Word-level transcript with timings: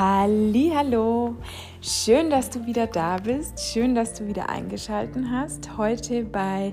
Hallo, 0.00 1.34
schön, 1.80 2.30
dass 2.30 2.50
du 2.50 2.64
wieder 2.66 2.86
da 2.86 3.16
bist, 3.16 3.58
schön, 3.58 3.96
dass 3.96 4.14
du 4.14 4.28
wieder 4.28 4.48
eingeschalten 4.48 5.32
hast. 5.32 5.76
Heute 5.76 6.22
bei 6.22 6.72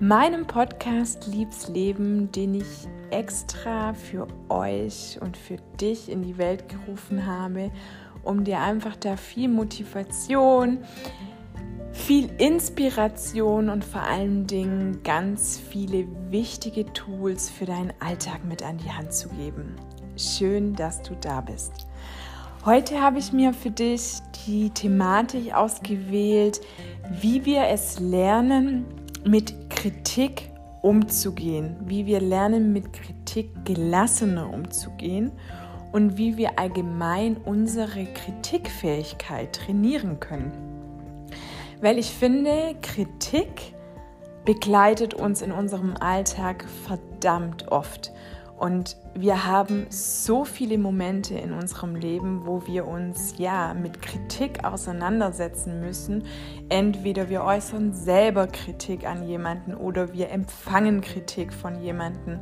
meinem 0.00 0.46
Podcast 0.46 1.26
Liebs 1.26 1.68
Leben, 1.68 2.32
den 2.32 2.54
ich 2.54 2.88
extra 3.10 3.92
für 3.92 4.26
euch 4.48 5.18
und 5.20 5.36
für 5.36 5.58
dich 5.82 6.08
in 6.08 6.22
die 6.22 6.38
Welt 6.38 6.66
gerufen 6.70 7.26
habe, 7.26 7.70
um 8.22 8.42
dir 8.42 8.60
einfach 8.60 8.96
da 8.96 9.18
viel 9.18 9.50
Motivation, 9.50 10.78
viel 11.92 12.30
Inspiration 12.38 13.68
und 13.68 13.84
vor 13.84 14.00
allen 14.00 14.46
Dingen 14.46 15.02
ganz 15.02 15.60
viele 15.60 16.06
wichtige 16.30 16.90
Tools 16.94 17.50
für 17.50 17.66
deinen 17.66 17.92
Alltag 18.00 18.46
mit 18.46 18.62
an 18.62 18.78
die 18.78 18.90
Hand 18.90 19.12
zu 19.12 19.28
geben. 19.28 19.76
Schön, 20.16 20.74
dass 20.74 21.02
du 21.02 21.14
da 21.20 21.42
bist. 21.42 21.91
Heute 22.64 23.00
habe 23.00 23.18
ich 23.18 23.32
mir 23.32 23.52
für 23.52 23.72
dich 23.72 24.18
die 24.46 24.70
Thematik 24.70 25.52
ausgewählt, 25.52 26.60
wie 27.10 27.44
wir 27.44 27.64
es 27.66 27.98
lernen, 27.98 28.84
mit 29.24 29.68
Kritik 29.68 30.48
umzugehen, 30.80 31.74
wie 31.86 32.06
wir 32.06 32.20
lernen, 32.20 32.72
mit 32.72 32.92
Kritik 32.92 33.50
gelassener 33.64 34.48
umzugehen 34.48 35.32
und 35.90 36.16
wie 36.16 36.36
wir 36.36 36.56
allgemein 36.60 37.36
unsere 37.36 38.04
Kritikfähigkeit 38.04 39.52
trainieren 39.52 40.20
können. 40.20 40.52
Weil 41.80 41.98
ich 41.98 42.12
finde, 42.12 42.76
Kritik 42.80 43.74
begleitet 44.44 45.14
uns 45.14 45.42
in 45.42 45.50
unserem 45.50 45.96
Alltag 45.96 46.64
verdammt 46.86 47.72
oft. 47.72 48.12
Und 48.62 48.96
wir 49.16 49.44
haben 49.44 49.86
so 49.90 50.44
viele 50.44 50.78
Momente 50.78 51.34
in 51.34 51.52
unserem 51.52 51.96
Leben, 51.96 52.46
wo 52.46 52.64
wir 52.64 52.86
uns 52.86 53.34
ja 53.36 53.74
mit 53.74 54.00
Kritik 54.00 54.64
auseinandersetzen 54.64 55.80
müssen. 55.80 56.22
Entweder 56.68 57.28
wir 57.28 57.42
äußern 57.42 57.92
selber 57.92 58.46
Kritik 58.46 59.04
an 59.04 59.26
jemanden 59.26 59.74
oder 59.74 60.12
wir 60.12 60.30
empfangen 60.30 61.00
Kritik 61.00 61.52
von 61.52 61.82
jemanden. 61.82 62.38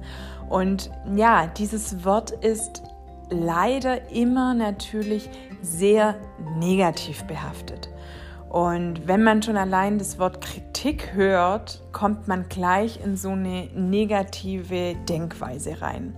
Und 0.51 0.91
ja, 1.17 1.47
dieses 1.47 2.05
Wort 2.05 2.33
ist 2.33 2.83
leider 3.31 4.11
immer 4.11 4.53
natürlich 4.53 5.31
sehr 5.63 6.17
negativ 6.59 7.25
behaftet. 7.25 7.89
Und 8.51 9.07
wenn 9.07 9.23
man 9.23 9.43
schon 9.43 9.57
allein 9.57 9.99
das 9.99 10.19
Wort 10.19 10.41
Kritik 10.41 11.15
hört, 11.15 11.81
kommt 11.93 12.27
man 12.27 12.49
gleich 12.49 13.01
in 13.03 13.17
so 13.17 13.31
eine 13.31 13.69
negative 13.75 14.97
Denkweise 15.09 15.81
rein. 15.81 16.17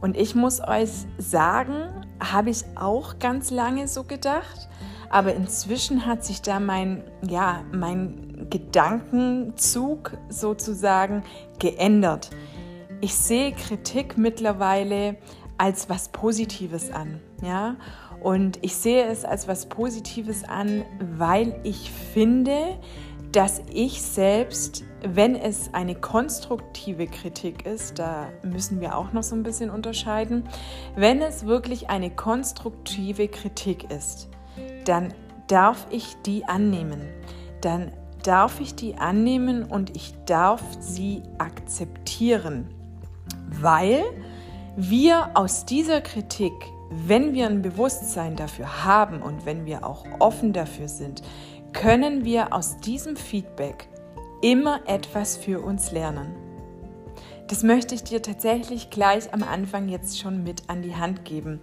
Und 0.00 0.16
ich 0.16 0.34
muss 0.34 0.66
euch 0.66 0.90
sagen, 1.18 2.06
habe 2.18 2.48
ich 2.48 2.64
auch 2.76 3.18
ganz 3.18 3.50
lange 3.50 3.88
so 3.88 4.04
gedacht, 4.04 4.70
aber 5.10 5.34
inzwischen 5.34 6.06
hat 6.06 6.24
sich 6.24 6.40
da 6.40 6.60
mein, 6.60 7.04
ja, 7.28 7.62
mein 7.72 8.46
Gedankenzug 8.48 10.16
sozusagen 10.30 11.24
geändert. 11.58 12.30
Ich 13.02 13.14
sehe 13.14 13.52
Kritik 13.52 14.16
mittlerweile 14.16 15.16
als 15.58 15.90
was 15.90 16.08
Positives 16.08 16.90
an, 16.90 17.20
ja? 17.42 17.76
Und 18.20 18.58
ich 18.62 18.76
sehe 18.76 19.04
es 19.04 19.24
als 19.24 19.48
was 19.48 19.66
Positives 19.66 20.44
an, 20.44 20.84
weil 21.16 21.58
ich 21.62 21.90
finde, 21.90 22.78
dass 23.32 23.62
ich 23.72 24.02
selbst, 24.02 24.84
wenn 25.06 25.36
es 25.36 25.72
eine 25.72 25.94
konstruktive 25.94 27.06
Kritik 27.06 27.64
ist, 27.64 27.98
da 27.98 28.28
müssen 28.42 28.80
wir 28.80 28.96
auch 28.96 29.12
noch 29.12 29.22
so 29.22 29.36
ein 29.36 29.42
bisschen 29.42 29.70
unterscheiden, 29.70 30.48
wenn 30.96 31.22
es 31.22 31.46
wirklich 31.46 31.88
eine 31.90 32.10
konstruktive 32.10 33.28
Kritik 33.28 33.90
ist, 33.90 34.28
dann 34.84 35.14
darf 35.46 35.86
ich 35.90 36.16
die 36.26 36.44
annehmen. 36.44 37.00
Dann 37.60 37.92
darf 38.24 38.60
ich 38.60 38.74
die 38.74 38.96
annehmen 38.96 39.64
und 39.64 39.96
ich 39.96 40.12
darf 40.26 40.62
sie 40.80 41.22
akzeptieren, 41.38 42.68
weil 43.48 44.02
wir 44.76 45.30
aus 45.34 45.64
dieser 45.66 46.00
Kritik 46.00 46.52
wenn 46.90 47.32
wir 47.32 47.46
ein 47.46 47.62
Bewusstsein 47.62 48.36
dafür 48.36 48.84
haben 48.84 49.22
und 49.22 49.46
wenn 49.46 49.64
wir 49.64 49.86
auch 49.86 50.04
offen 50.18 50.52
dafür 50.52 50.88
sind, 50.88 51.22
können 51.72 52.24
wir 52.24 52.52
aus 52.52 52.78
diesem 52.78 53.16
Feedback 53.16 53.88
immer 54.42 54.80
etwas 54.86 55.36
für 55.36 55.60
uns 55.60 55.92
lernen. 55.92 56.34
Das 57.46 57.62
möchte 57.62 57.94
ich 57.94 58.04
dir 58.04 58.22
tatsächlich 58.22 58.90
gleich 58.90 59.32
am 59.32 59.42
Anfang 59.42 59.88
jetzt 59.88 60.20
schon 60.20 60.42
mit 60.42 60.68
an 60.68 60.82
die 60.82 60.96
Hand 60.96 61.24
geben. 61.24 61.60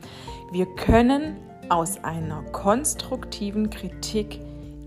Wir 0.52 0.66
können 0.66 1.38
aus 1.70 2.04
einer 2.04 2.44
konstruktiven 2.52 3.70
Kritik 3.70 4.40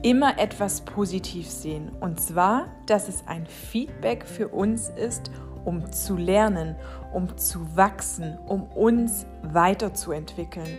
immer 0.02 0.38
etwas 0.38 0.82
positiv 0.82 1.48
sehen. 1.48 1.90
Und 2.00 2.20
zwar, 2.20 2.68
dass 2.86 3.08
es 3.08 3.26
ein 3.26 3.46
Feedback 3.46 4.26
für 4.26 4.48
uns 4.48 4.90
ist 4.90 5.30
um 5.64 5.92
zu 5.92 6.16
lernen, 6.16 6.76
um 7.12 7.36
zu 7.36 7.76
wachsen, 7.76 8.38
um 8.46 8.64
uns 8.64 9.26
weiterzuentwickeln. 9.42 10.78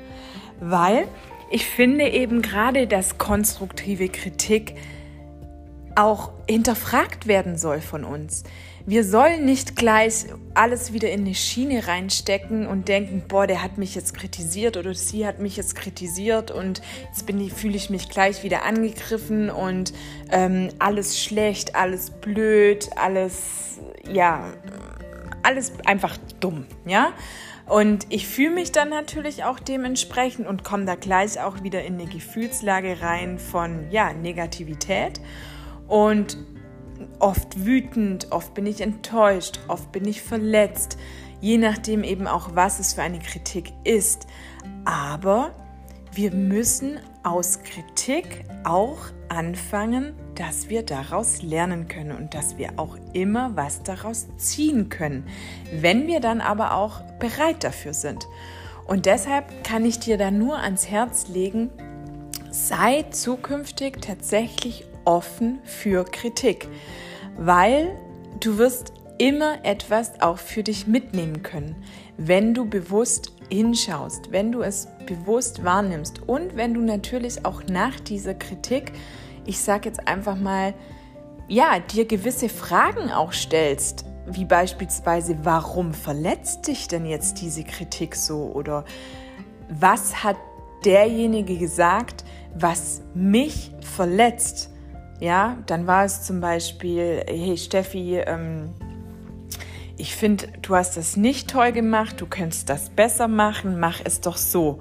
Weil 0.59 1.07
ich 1.49 1.65
finde 1.65 2.09
eben 2.09 2.41
gerade, 2.41 2.87
dass 2.87 3.17
konstruktive 3.17 4.09
Kritik 4.09 4.75
auch 5.95 6.31
hinterfragt 6.47 7.27
werden 7.27 7.57
soll 7.57 7.81
von 7.81 8.03
uns. 8.03 8.43
Wir 8.85 9.03
sollen 9.03 9.45
nicht 9.45 9.75
gleich 9.75 10.25
alles 10.55 10.91
wieder 10.91 11.11
in 11.11 11.21
eine 11.21 11.35
Schiene 11.35 11.87
reinstecken 11.87 12.65
und 12.65 12.87
denken, 12.87 13.23
boah, 13.27 13.45
der 13.45 13.61
hat 13.61 13.77
mich 13.77 13.93
jetzt 13.93 14.15
kritisiert 14.15 14.75
oder 14.75 14.95
sie 14.95 15.27
hat 15.27 15.39
mich 15.39 15.55
jetzt 15.55 15.75
kritisiert 15.75 16.49
und 16.49 16.81
jetzt 17.07 17.27
bin 17.27 17.39
ich, 17.39 17.53
fühle 17.53 17.75
ich 17.75 17.89
mich 17.91 18.09
gleich 18.09 18.43
wieder 18.43 18.63
angegriffen 18.63 19.51
und 19.51 19.93
ähm, 20.31 20.69
alles 20.79 21.21
schlecht, 21.23 21.75
alles 21.75 22.09
blöd, 22.09 22.89
alles, 22.95 23.79
ja, 24.11 24.45
alles 25.43 25.73
einfach 25.85 26.17
dumm, 26.39 26.65
ja. 26.85 27.13
Und 27.67 28.07
ich 28.09 28.27
fühle 28.27 28.51
mich 28.51 28.71
dann 28.71 28.89
natürlich 28.89 29.43
auch 29.43 29.59
dementsprechend 29.59 30.47
und 30.47 30.63
komme 30.63 30.85
da 30.85 30.95
gleich 30.95 31.39
auch 31.39 31.63
wieder 31.63 31.83
in 31.83 31.93
eine 31.93 32.05
Gefühlslage 32.05 33.01
rein 33.01 33.39
von 33.39 33.89
ja, 33.91 34.11
Negativität 34.13 35.21
und 35.87 36.37
oft 37.19 37.65
wütend, 37.65 38.31
oft 38.31 38.53
bin 38.53 38.65
ich 38.65 38.81
enttäuscht, 38.81 39.59
oft 39.67 39.91
bin 39.91 40.05
ich 40.05 40.21
verletzt, 40.21 40.97
je 41.39 41.57
nachdem 41.57 42.03
eben 42.03 42.27
auch, 42.27 42.55
was 42.55 42.79
es 42.79 42.93
für 42.93 43.03
eine 43.03 43.19
Kritik 43.19 43.71
ist. 43.83 44.27
Aber 44.85 45.51
wir 46.13 46.33
müssen 46.33 46.99
aus 47.23 47.59
Kritik 47.63 48.43
auch 48.63 48.99
anfangen, 49.29 50.13
dass 50.41 50.69
wir 50.69 50.81
daraus 50.81 51.43
lernen 51.43 51.87
können 51.87 52.17
und 52.17 52.33
dass 52.33 52.57
wir 52.57 52.71
auch 52.77 52.97
immer 53.13 53.55
was 53.55 53.83
daraus 53.83 54.25
ziehen 54.37 54.89
können, 54.89 55.27
wenn 55.71 56.07
wir 56.07 56.19
dann 56.19 56.41
aber 56.41 56.73
auch 56.73 57.01
bereit 57.19 57.63
dafür 57.63 57.93
sind. 57.93 58.27
Und 58.87 59.05
deshalb 59.05 59.63
kann 59.63 59.85
ich 59.85 59.99
dir 59.99 60.17
da 60.17 60.31
nur 60.31 60.57
ans 60.57 60.89
Herz 60.89 61.27
legen, 61.27 61.69
sei 62.49 63.03
zukünftig 63.11 64.01
tatsächlich 64.01 64.87
offen 65.05 65.59
für 65.63 66.05
Kritik, 66.05 66.67
weil 67.37 67.95
du 68.39 68.57
wirst 68.57 68.93
immer 69.19 69.63
etwas 69.63 70.21
auch 70.21 70.39
für 70.39 70.63
dich 70.63 70.87
mitnehmen 70.87 71.43
können, 71.43 71.75
wenn 72.17 72.55
du 72.55 72.65
bewusst 72.65 73.31
hinschaust, 73.51 74.31
wenn 74.31 74.51
du 74.51 74.63
es 74.63 74.87
bewusst 75.05 75.63
wahrnimmst 75.63 76.27
und 76.27 76.55
wenn 76.55 76.73
du 76.73 76.81
natürlich 76.81 77.45
auch 77.45 77.61
nach 77.67 77.99
dieser 77.99 78.33
Kritik, 78.33 78.93
ich 79.45 79.59
sage 79.59 79.89
jetzt 79.89 80.07
einfach 80.07 80.35
mal, 80.35 80.73
ja, 81.47 81.79
dir 81.79 82.05
gewisse 82.05 82.49
Fragen 82.49 83.11
auch 83.11 83.33
stellst, 83.33 84.05
wie 84.25 84.45
beispielsweise, 84.45 85.37
warum 85.43 85.93
verletzt 85.93 86.67
dich 86.67 86.87
denn 86.87 87.05
jetzt 87.05 87.41
diese 87.41 87.63
Kritik 87.63 88.15
so 88.15 88.51
oder 88.53 88.85
was 89.69 90.23
hat 90.23 90.37
derjenige 90.85 91.57
gesagt, 91.57 92.23
was 92.55 93.01
mich 93.13 93.71
verletzt? 93.81 94.69
Ja, 95.19 95.57
dann 95.67 95.87
war 95.87 96.05
es 96.05 96.23
zum 96.23 96.41
Beispiel, 96.41 97.23
hey 97.27 97.57
Steffi, 97.57 98.17
ähm, 98.17 98.73
ich 99.97 100.15
finde, 100.15 100.47
du 100.61 100.75
hast 100.75 100.97
das 100.97 101.15
nicht 101.15 101.49
toll 101.49 101.71
gemacht, 101.71 102.19
du 102.19 102.25
könntest 102.25 102.69
das 102.69 102.89
besser 102.89 103.27
machen, 103.27 103.79
mach 103.79 104.01
es 104.03 104.19
doch 104.21 104.37
so. 104.37 104.79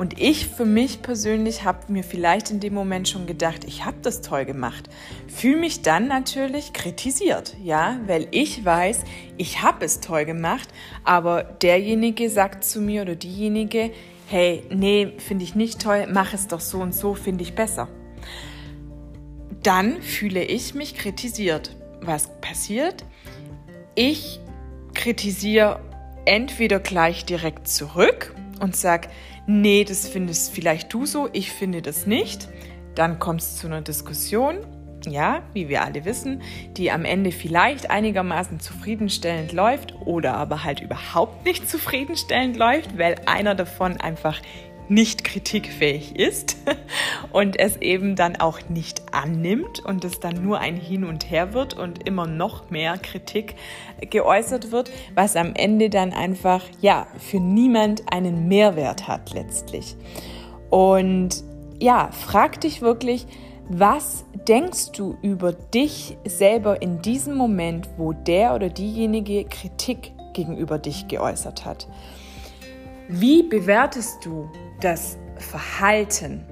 Und 0.00 0.18
ich 0.18 0.48
für 0.48 0.64
mich 0.64 1.02
persönlich 1.02 1.64
habe 1.64 1.92
mir 1.92 2.02
vielleicht 2.02 2.50
in 2.50 2.58
dem 2.58 2.72
Moment 2.72 3.06
schon 3.06 3.26
gedacht, 3.26 3.64
ich 3.64 3.84
habe 3.84 3.98
das 4.00 4.22
toll 4.22 4.46
gemacht. 4.46 4.88
Fühle 5.28 5.60
mich 5.60 5.82
dann 5.82 6.08
natürlich 6.08 6.72
kritisiert, 6.72 7.54
ja, 7.62 8.00
weil 8.06 8.26
ich 8.30 8.64
weiß, 8.64 9.04
ich 9.36 9.62
habe 9.62 9.84
es 9.84 10.00
toll 10.00 10.24
gemacht, 10.24 10.70
aber 11.04 11.42
derjenige 11.42 12.30
sagt 12.30 12.64
zu 12.64 12.80
mir 12.80 13.02
oder 13.02 13.14
diejenige, 13.14 13.90
hey, 14.26 14.62
nee, 14.70 15.12
finde 15.18 15.44
ich 15.44 15.54
nicht 15.54 15.82
toll, 15.82 16.08
mach 16.10 16.32
es 16.32 16.48
doch 16.48 16.60
so 16.60 16.78
und 16.78 16.94
so, 16.94 17.14
finde 17.14 17.42
ich 17.42 17.54
besser 17.54 17.88
dann 19.62 20.00
fühle 20.02 20.42
ich 20.42 20.74
mich 20.74 20.94
kritisiert. 20.94 21.76
Was 22.00 22.28
passiert? 22.40 23.04
Ich 23.94 24.40
kritisiere 24.94 25.80
entweder 26.24 26.80
gleich 26.80 27.24
direkt 27.24 27.68
zurück 27.68 28.34
und 28.60 28.76
sage, 28.76 29.08
nee, 29.46 29.84
das 29.84 30.08
findest 30.08 30.52
vielleicht 30.54 30.92
du 30.92 31.06
so, 31.06 31.28
ich 31.32 31.52
finde 31.52 31.82
das 31.82 32.06
nicht. 32.06 32.48
Dann 32.94 33.18
kommt 33.18 33.40
es 33.40 33.56
zu 33.56 33.66
einer 33.66 33.82
Diskussion, 33.82 34.58
ja, 35.06 35.42
wie 35.54 35.68
wir 35.68 35.82
alle 35.82 36.04
wissen, 36.04 36.42
die 36.76 36.90
am 36.90 37.04
Ende 37.04 37.32
vielleicht 37.32 37.90
einigermaßen 37.90 38.60
zufriedenstellend 38.60 39.52
läuft 39.52 39.94
oder 40.04 40.34
aber 40.34 40.64
halt 40.64 40.80
überhaupt 40.80 41.44
nicht 41.44 41.68
zufriedenstellend 41.70 42.56
läuft, 42.56 42.98
weil 42.98 43.16
einer 43.26 43.54
davon 43.54 43.98
einfach 44.00 44.40
nicht 44.90 45.22
kritikfähig 45.22 46.16
ist 46.16 46.56
und 47.32 47.58
es 47.58 47.76
eben 47.76 48.16
dann 48.16 48.36
auch 48.36 48.58
nicht 48.68 49.14
annimmt 49.14 49.80
und 49.80 50.04
es 50.04 50.18
dann 50.18 50.42
nur 50.42 50.58
ein 50.58 50.76
Hin 50.76 51.04
und 51.04 51.30
Her 51.30 51.54
wird 51.54 51.74
und 51.74 52.06
immer 52.08 52.26
noch 52.26 52.70
mehr 52.70 52.98
Kritik 52.98 53.54
geäußert 54.00 54.72
wird, 54.72 54.90
was 55.14 55.36
am 55.36 55.54
Ende 55.54 55.90
dann 55.90 56.12
einfach 56.12 56.64
ja 56.80 57.06
für 57.18 57.38
niemand 57.38 58.12
einen 58.12 58.48
Mehrwert 58.48 59.06
hat 59.06 59.32
letztlich. 59.32 59.96
Und 60.70 61.44
ja, 61.78 62.10
frag 62.10 62.60
dich 62.60 62.82
wirklich, 62.82 63.26
was 63.68 64.24
denkst 64.48 64.90
du 64.96 65.16
über 65.22 65.52
dich 65.52 66.16
selber 66.24 66.82
in 66.82 67.00
diesem 67.00 67.36
Moment, 67.36 67.88
wo 67.96 68.12
der 68.12 68.56
oder 68.56 68.68
diejenige 68.68 69.44
Kritik 69.44 70.12
gegenüber 70.32 70.78
dich 70.78 71.06
geäußert 71.06 71.64
hat? 71.64 71.86
Wie 73.08 73.44
bewertest 73.44 74.24
du 74.24 74.48
das 74.80 75.16
Verhalten 75.36 76.44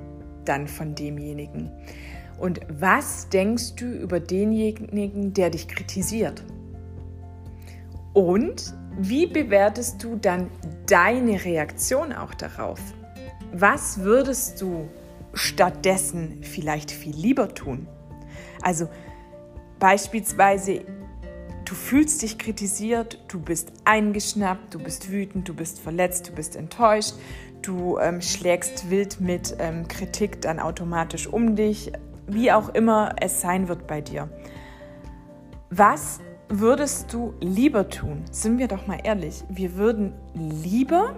dann 0.45 0.69
von 0.69 0.95
demjenigen? 0.95 1.71
Und 2.39 2.61
was 2.69 3.29
denkst 3.29 3.75
du 3.77 3.87
über 3.87 4.21
denjenigen, 4.21 5.33
der 5.35 5.51
dich 5.51 5.67
kritisiert? 5.67 6.45
Und 8.13 8.75
wie 8.99 9.27
bewertest 9.27 10.03
du 10.03 10.17
dann 10.17 10.51
deine 10.87 11.45
Reaktion 11.45 12.13
auch 12.13 12.35
darauf? 12.35 12.81
Was 13.53 14.01
würdest 14.01 14.61
du 14.61 14.89
stattdessen 15.35 16.43
vielleicht 16.43 16.91
viel 16.91 17.15
lieber 17.15 17.55
tun? 17.55 17.87
Also 18.63 18.89
beispielsweise, 19.79 20.85
du 21.65 21.75
fühlst 21.75 22.23
dich 22.23 22.39
kritisiert, 22.39 23.23
du 23.29 23.41
bist 23.41 23.73
eingeschnappt, 23.85 24.75
du 24.75 24.79
bist 24.79 25.11
wütend, 25.11 25.49
du 25.49 25.55
bist 25.55 25.79
verletzt, 25.79 26.29
du 26.29 26.33
bist 26.33 26.57
enttäuscht, 26.57 27.15
du 27.63 27.99
ähm, 27.99 28.21
schlägst 28.21 28.91
wild 28.91 29.21
mit 29.21 29.57
ähm, 29.59 29.89
Kritik 29.89 30.41
dann 30.43 30.59
automatisch 30.59 31.27
um 31.27 31.57
dich, 31.57 31.93
wie 32.27 32.53
auch 32.53 32.69
immer 32.71 33.17
es 33.21 33.41
sein 33.41 33.69
wird 33.69 33.87
bei 33.87 34.01
dir. 34.01 34.29
Was 35.71 36.21
würdest 36.49 37.13
du 37.13 37.35
lieber 37.41 37.89
tun? 37.89 38.25
Sind 38.31 38.59
wir 38.59 38.69
doch 38.69 38.87
mal 38.87 38.99
ehrlich, 39.03 39.45
wir 39.49 39.77
würden 39.77 40.15
lieber 40.35 41.15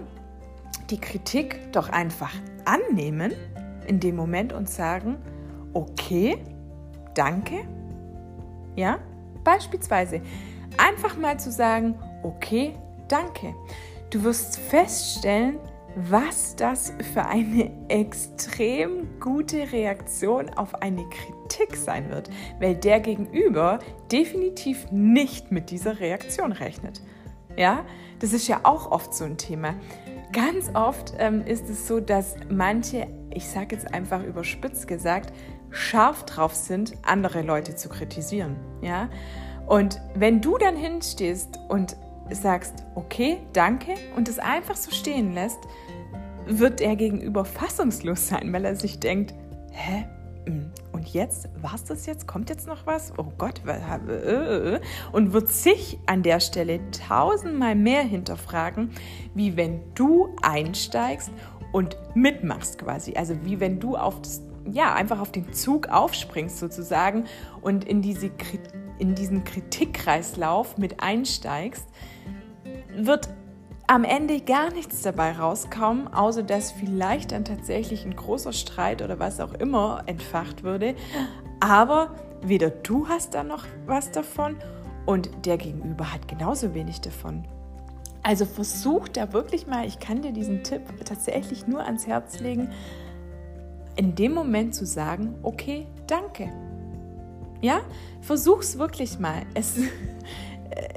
die 0.89 0.99
Kritik 0.99 1.71
doch 1.71 1.89
einfach 1.89 2.33
annehmen 2.65 3.33
in 3.87 3.99
dem 3.99 4.15
Moment 4.15 4.53
und 4.53 4.69
sagen, 4.69 5.17
okay, 5.73 6.37
danke. 7.13 7.65
Ja, 8.75 8.99
beispielsweise 9.43 10.21
einfach 10.77 11.17
mal 11.17 11.39
zu 11.39 11.51
sagen, 11.51 11.95
okay, 12.23 12.75
danke. 13.07 13.53
Du 14.09 14.23
wirst 14.23 14.57
feststellen, 14.57 15.57
was 15.95 16.55
das 16.55 16.93
für 17.13 17.25
eine 17.25 17.71
extrem 17.89 19.19
gute 19.19 19.71
Reaktion 19.71 20.49
auf 20.49 20.75
eine 20.81 21.03
Kritik 21.09 21.75
sein 21.75 22.09
wird, 22.09 22.29
weil 22.59 22.75
der 22.75 22.99
Gegenüber 22.99 23.79
definitiv 24.11 24.89
nicht 24.91 25.51
mit 25.51 25.69
dieser 25.69 25.99
Reaktion 25.99 26.51
rechnet. 26.51 27.01
Ja, 27.57 27.85
das 28.19 28.33
ist 28.33 28.47
ja 28.47 28.61
auch 28.63 28.91
oft 28.91 29.13
so 29.13 29.25
ein 29.25 29.37
Thema. 29.37 29.75
Ganz 30.31 30.71
oft 30.73 31.13
ähm, 31.17 31.45
ist 31.45 31.69
es 31.69 31.87
so, 31.87 31.99
dass 31.99 32.35
manche, 32.49 33.07
ich 33.33 33.47
sage 33.47 33.75
jetzt 33.75 33.93
einfach 33.93 34.23
überspitzt 34.23 34.87
gesagt, 34.87 35.33
scharf 35.69 36.25
drauf 36.25 36.55
sind, 36.55 36.93
andere 37.03 37.41
Leute 37.41 37.75
zu 37.75 37.89
kritisieren. 37.89 38.55
Ja, 38.81 39.09
und 39.67 40.01
wenn 40.15 40.41
du 40.41 40.57
dann 40.57 40.75
hinstehst 40.75 41.59
und 41.69 41.97
sagst, 42.35 42.85
okay, 42.95 43.37
danke 43.53 43.95
und 44.15 44.27
es 44.27 44.39
einfach 44.39 44.75
so 44.75 44.91
stehen 44.91 45.33
lässt, 45.33 45.59
wird 46.45 46.81
er 46.81 46.95
gegenüber 46.95 47.45
fassungslos 47.45 48.27
sein, 48.27 48.51
weil 48.53 48.65
er 48.65 48.75
sich 48.75 48.99
denkt, 48.99 49.33
hä? 49.71 50.05
Hm, 50.45 50.71
und 50.91 51.07
jetzt, 51.13 51.49
war 51.61 51.75
es 51.75 51.83
das 51.83 52.05
jetzt? 52.05 52.27
Kommt 52.27 52.49
jetzt 52.49 52.67
noch 52.67 52.85
was? 52.85 53.13
Oh 53.17 53.31
Gott, 53.37 53.61
äh, 53.65 53.77
äh, 54.07 54.75
äh. 54.75 54.79
und 55.11 55.33
wird 55.33 55.49
sich 55.49 55.99
an 56.07 56.23
der 56.23 56.39
Stelle 56.39 56.79
tausendmal 56.91 57.75
mehr 57.75 58.01
hinterfragen, 58.01 58.91
wie 59.35 59.55
wenn 59.55 59.81
du 59.93 60.29
einsteigst 60.41 61.31
und 61.71 61.97
mitmachst 62.15 62.79
quasi. 62.79 63.13
Also 63.15 63.35
wie 63.43 63.59
wenn 63.59 63.79
du 63.79 63.95
auf 63.95 64.21
das, 64.21 64.41
ja, 64.71 64.93
einfach 64.93 65.19
auf 65.19 65.31
den 65.31 65.53
Zug 65.53 65.89
aufspringst 65.89 66.57
sozusagen 66.57 67.25
und 67.61 67.83
in, 67.83 68.01
diese, 68.01 68.31
in 68.97 69.15
diesen 69.15 69.43
Kritikkreislauf 69.43 70.77
mit 70.77 71.01
einsteigst, 71.01 71.85
wird 72.95 73.29
am 73.87 74.03
Ende 74.03 74.39
gar 74.39 74.71
nichts 74.71 75.01
dabei 75.01 75.33
rauskommen, 75.33 76.07
außer 76.13 76.43
dass 76.43 76.71
vielleicht 76.71 77.33
dann 77.33 77.43
tatsächlich 77.43 78.05
ein 78.05 78.15
großer 78.15 78.53
Streit 78.53 79.01
oder 79.01 79.19
was 79.19 79.39
auch 79.39 79.53
immer 79.53 80.03
entfacht 80.05 80.63
würde. 80.63 80.95
Aber 81.59 82.15
weder 82.41 82.69
du 82.69 83.07
hast 83.09 83.33
dann 83.33 83.47
noch 83.47 83.65
was 83.85 84.11
davon 84.11 84.55
und 85.05 85.29
der 85.45 85.57
Gegenüber 85.57 86.13
hat 86.13 86.27
genauso 86.27 86.73
wenig 86.73 87.01
davon. 87.01 87.43
Also 88.23 88.45
versuch 88.45 89.07
da 89.09 89.33
wirklich 89.33 89.67
mal, 89.67 89.85
ich 89.85 89.99
kann 89.99 90.21
dir 90.21 90.31
diesen 90.31 90.63
Tipp 90.63 90.81
tatsächlich 91.03 91.67
nur 91.67 91.83
ans 91.83 92.05
Herz 92.07 92.39
legen, 92.39 92.69
in 93.95 94.15
dem 94.15 94.33
Moment 94.33 94.73
zu 94.75 94.85
sagen, 94.85 95.35
okay, 95.43 95.87
danke. 96.07 96.49
Ja, 97.61 97.81
versuch's 98.21 98.77
wirklich 98.77 99.19
mal. 99.19 99.41
Es, 99.53 99.75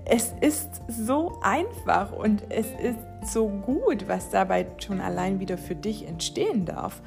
es 0.05 0.35
ist 0.41 0.83
so 0.89 1.39
einfach 1.43 2.13
und 2.13 2.45
es 2.51 2.67
ist 2.83 3.33
so 3.33 3.49
gut, 3.49 4.09
was 4.09 4.31
dabei 4.31 4.67
schon 4.79 5.01
allein 5.01 5.41
wieder 5.41 5.59
für 5.59 5.75
dich 5.75 6.07
entstehen 6.07 6.65
darf. 6.67 7.01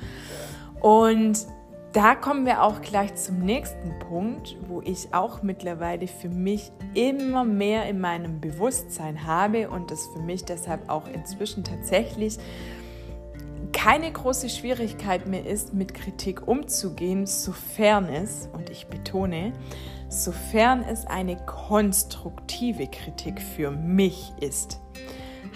Und 0.79 1.45
da 1.93 2.15
kommen 2.15 2.45
wir 2.45 2.63
auch 2.63 2.81
gleich 2.81 3.15
zum 3.15 3.39
nächsten 3.39 3.97
Punkt, 3.99 4.55
wo 4.67 4.81
ich 4.81 5.13
auch 5.13 5.41
mittlerweile 5.41 6.07
für 6.07 6.29
mich 6.29 6.71
immer 6.93 7.43
mehr 7.43 7.87
in 7.87 7.99
meinem 7.99 8.39
Bewusstsein 8.39 9.25
habe 9.25 9.69
und 9.69 9.89
das 9.89 10.05
für 10.07 10.21
mich 10.21 10.43
deshalb 10.43 10.89
auch 10.89 11.07
inzwischen 11.07 11.63
tatsächlich 11.63 12.37
keine 13.73 14.11
große 14.11 14.49
Schwierigkeit 14.49 15.27
mehr 15.27 15.45
ist, 15.45 15.73
mit 15.73 15.93
Kritik 15.93 16.47
umzugehen, 16.47 17.25
sofern 17.25 18.09
es, 18.09 18.49
und 18.53 18.69
ich 18.69 18.87
betone, 18.87 19.53
sofern 20.09 20.83
es 20.83 21.05
eine 21.05 21.37
konstruktive 21.45 22.87
Kritik 22.87 23.41
für 23.41 23.71
mich 23.71 24.31
ist. 24.39 24.79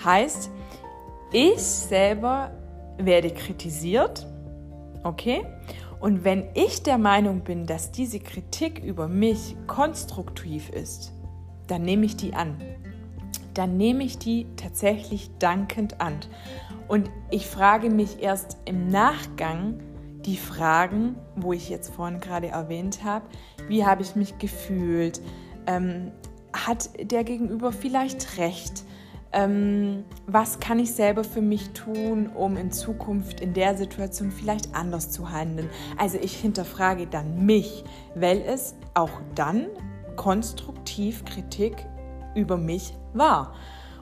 Heißt, 0.04 0.50
ich 1.32 1.62
selber 1.62 2.52
werde 2.98 3.32
kritisiert, 3.32 4.28
okay? 5.04 5.46
Und 6.00 6.24
wenn 6.24 6.46
ich 6.56 6.84
der 6.84 6.98
Meinung 6.98 7.42
bin, 7.42 7.68
dass 7.68 7.92
diese 7.92 8.20
Kritik 8.20 8.84
über 8.84 9.08
mich 9.08 9.56
konstruktiv 9.68 10.70
ist, 10.70 11.14
dann 11.68 11.84
nehme 11.84 12.06
ich 12.06 12.18
die 12.18 12.34
an. 12.34 12.58
Dann 13.54 13.78
nehme 13.78 14.04
ich 14.04 14.18
die 14.18 14.48
tatsächlich 14.56 15.30
dankend 15.38 16.02
an. 16.02 16.16
Und 16.88 17.10
ich 17.30 17.46
frage 17.46 17.90
mich 17.90 18.22
erst 18.22 18.58
im 18.66 18.88
Nachgang, 18.88 19.80
die 20.26 20.38
Fragen, 20.38 21.16
wo 21.36 21.54
ich 21.54 21.70
jetzt 21.70 21.94
vorhin 21.94 22.20
gerade 22.20 22.48
erwähnt 22.48 23.04
habe, 23.04 23.26
wie 23.68 23.86
habe 23.86 24.02
ich 24.02 24.16
mich 24.16 24.38
gefühlt, 24.38 25.22
ähm, 25.68 26.12
hat 26.54 26.90
der 27.02 27.24
Gegenüber 27.24 27.72
vielleicht 27.72 28.38
recht, 28.38 28.84
ähm, 29.34 30.04
was 30.28 30.60
kann 30.60 30.80
ich 30.80 30.94
selber 30.94 31.24
für 31.24 31.42
mich 31.42 31.70
tun, 31.70 32.28
um 32.28 32.58
in 32.58 32.72
Zukunft 32.72 33.40
in 33.40 33.54
der 33.54 33.78
Situation 33.78 34.32
vielleicht 34.32 34.76
anders 34.76 35.12
zu 35.12 35.32
handeln. 35.32 35.70
Also 35.98 36.18
ich 36.22 36.36
hinterfrage 36.36 37.08
dann 37.08 37.46
mich, 37.46 37.84
weil 38.14 38.42
es 38.42 38.76
auch 38.94 39.22
dann 39.36 39.68
konstruktiv 40.18 41.24
Kritik 41.26 41.86
über 42.36 42.58
mich 42.58 42.94
war. 43.14 43.54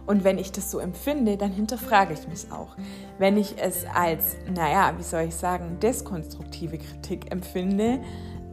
Und 0.10 0.24
wenn 0.24 0.40
ich 0.40 0.52
das 0.52 0.72
so 0.72 0.80
empfinde, 0.80 1.38
dann 1.38 1.52
hinterfrage 1.52 2.16
ich 2.16 2.28
mich 2.28 2.52
auch. 2.52 2.76
Wenn 3.20 3.38
ich 3.38 3.62
es 3.62 3.86
als, 3.94 4.38
naja, 4.52 4.92
wie 4.98 5.04
soll 5.04 5.22
ich 5.22 5.36
sagen, 5.36 5.78
deskonstruktive 5.84 6.80
Kritik 6.80 7.32
empfinde, 7.32 8.00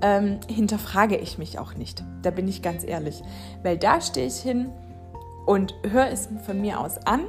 ähm, 0.02 0.38
hinterfrage 0.48 1.16
ich 1.16 1.38
mich 1.38 1.58
auch 1.58 1.72
nicht. 1.72 2.04
Da 2.20 2.30
bin 2.30 2.46
ich 2.46 2.60
ganz 2.60 2.84
ehrlich. 2.84 3.22
Weil 3.62 3.78
da 3.78 4.02
stehe 4.02 4.26
ich 4.26 4.36
hin 4.36 4.70
und 5.46 5.74
höre 5.90 6.10
es 6.10 6.28
von 6.44 6.60
mir 6.60 6.78
aus 6.78 6.98
an 7.06 7.24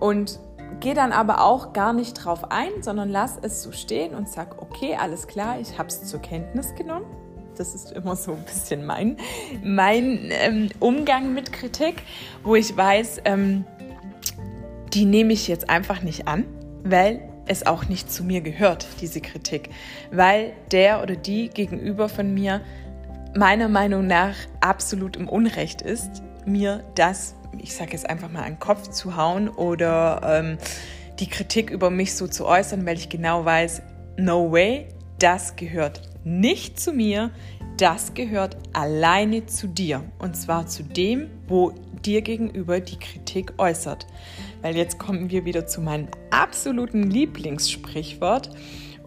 und 0.00 0.40
gehe 0.80 0.94
dann 0.94 1.12
aber 1.12 1.44
auch 1.44 1.72
gar 1.72 1.92
nicht 1.92 2.14
drauf 2.14 2.50
ein, 2.50 2.82
sondern 2.82 3.08
lass 3.08 3.38
es 3.40 3.62
so 3.62 3.70
stehen 3.70 4.16
und 4.16 4.28
sag, 4.28 4.60
okay, 4.60 4.96
alles 5.00 5.28
klar, 5.28 5.60
ich 5.60 5.78
habe 5.78 5.86
es 5.86 6.02
zur 6.02 6.18
Kenntnis 6.18 6.74
genommen 6.74 7.06
das 7.58 7.74
ist 7.74 7.92
immer 7.92 8.16
so 8.16 8.32
ein 8.32 8.42
bisschen 8.44 8.86
mein, 8.86 9.16
mein 9.62 10.30
ähm, 10.30 10.68
Umgang 10.80 11.34
mit 11.34 11.52
Kritik, 11.52 12.02
wo 12.42 12.54
ich 12.54 12.76
weiß, 12.76 13.22
ähm, 13.24 13.64
die 14.94 15.04
nehme 15.04 15.32
ich 15.32 15.48
jetzt 15.48 15.68
einfach 15.68 16.02
nicht 16.02 16.28
an, 16.28 16.44
weil 16.84 17.20
es 17.46 17.66
auch 17.66 17.88
nicht 17.88 18.12
zu 18.12 18.24
mir 18.24 18.40
gehört, 18.40 18.86
diese 19.00 19.20
Kritik, 19.20 19.70
weil 20.12 20.52
der 20.70 21.02
oder 21.02 21.16
die 21.16 21.48
gegenüber 21.48 22.08
von 22.08 22.32
mir 22.32 22.60
meiner 23.36 23.68
Meinung 23.68 24.06
nach 24.06 24.34
absolut 24.60 25.16
im 25.16 25.28
Unrecht 25.28 25.82
ist, 25.82 26.22
mir 26.44 26.84
das, 26.94 27.34
ich 27.58 27.74
sage 27.74 27.92
jetzt 27.92 28.08
einfach 28.08 28.30
mal, 28.30 28.42
an 28.42 28.54
den 28.54 28.58
Kopf 28.58 28.88
zu 28.88 29.16
hauen 29.16 29.48
oder 29.48 30.20
ähm, 30.24 30.58
die 31.18 31.28
Kritik 31.28 31.70
über 31.70 31.90
mich 31.90 32.14
so 32.14 32.26
zu 32.26 32.46
äußern, 32.46 32.86
weil 32.86 32.96
ich 32.96 33.08
genau 33.08 33.44
weiß, 33.44 33.82
no 34.16 34.52
way, 34.52 34.86
das 35.18 35.56
gehört 35.56 36.02
nicht 36.28 36.78
zu 36.78 36.92
mir, 36.92 37.30
das 37.78 38.14
gehört 38.14 38.56
alleine 38.72 39.46
zu 39.46 39.68
dir. 39.68 40.04
Und 40.18 40.36
zwar 40.36 40.66
zu 40.66 40.82
dem, 40.82 41.30
wo 41.46 41.72
dir 42.04 42.22
gegenüber 42.22 42.80
die 42.80 42.98
Kritik 42.98 43.54
äußert. 43.58 44.06
Weil 44.62 44.76
jetzt 44.76 44.98
kommen 44.98 45.30
wir 45.30 45.44
wieder 45.44 45.66
zu 45.66 45.80
meinem 45.80 46.08
absoluten 46.30 47.10
Lieblingssprichwort. 47.10 48.50